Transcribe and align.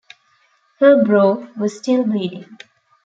Her 0.79 1.03
brow 1.05 1.47
was 1.59 1.77
still 1.77 2.03
bleeding. 2.05 2.57